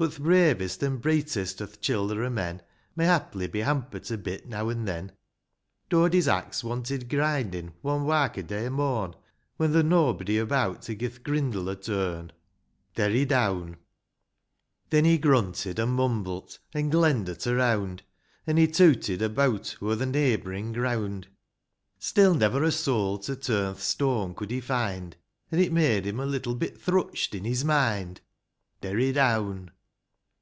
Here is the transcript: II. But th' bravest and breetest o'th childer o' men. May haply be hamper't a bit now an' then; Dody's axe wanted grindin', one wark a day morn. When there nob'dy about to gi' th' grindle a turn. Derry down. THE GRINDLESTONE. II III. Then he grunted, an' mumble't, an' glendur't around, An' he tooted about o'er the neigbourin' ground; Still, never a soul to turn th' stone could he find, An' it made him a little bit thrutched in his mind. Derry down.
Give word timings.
II. 0.00 0.06
But 0.06 0.12
th' 0.16 0.22
bravest 0.22 0.82
and 0.82 0.98
breetest 0.98 1.60
o'th 1.60 1.78
childer 1.82 2.24
o' 2.24 2.30
men. 2.30 2.62
May 2.96 3.04
haply 3.04 3.46
be 3.48 3.60
hamper't 3.60 4.10
a 4.10 4.16
bit 4.16 4.48
now 4.48 4.70
an' 4.70 4.86
then; 4.86 5.12
Dody's 5.90 6.26
axe 6.26 6.64
wanted 6.64 7.10
grindin', 7.10 7.74
one 7.82 8.06
wark 8.06 8.38
a 8.38 8.42
day 8.42 8.70
morn. 8.70 9.14
When 9.58 9.74
there 9.74 9.82
nob'dy 9.82 10.38
about 10.38 10.80
to 10.84 10.94
gi' 10.94 11.10
th' 11.10 11.22
grindle 11.22 11.68
a 11.68 11.76
turn. 11.76 12.32
Derry 12.94 13.26
down. 13.26 13.76
THE 14.88 15.02
GRINDLESTONE. 15.02 15.04
II 15.04 15.12
III. 15.12 15.12
Then 15.12 15.12
he 15.12 15.18
grunted, 15.18 15.78
an' 15.80 15.88
mumble't, 15.90 16.58
an' 16.72 16.90
glendur't 16.90 17.46
around, 17.46 18.02
An' 18.46 18.56
he 18.56 18.68
tooted 18.68 19.20
about 19.20 19.76
o'er 19.82 19.96
the 19.96 20.06
neigbourin' 20.06 20.72
ground; 20.72 21.28
Still, 21.98 22.32
never 22.32 22.64
a 22.64 22.72
soul 22.72 23.18
to 23.18 23.36
turn 23.36 23.74
th' 23.74 23.80
stone 23.80 24.32
could 24.34 24.50
he 24.50 24.62
find, 24.62 25.18
An' 25.52 25.58
it 25.58 25.72
made 25.74 26.06
him 26.06 26.20
a 26.20 26.24
little 26.24 26.54
bit 26.54 26.80
thrutched 26.80 27.34
in 27.34 27.44
his 27.44 27.66
mind. 27.66 28.22
Derry 28.80 29.12
down. 29.12 29.72